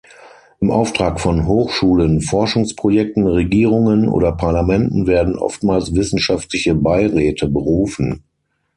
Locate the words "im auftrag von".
0.59-1.45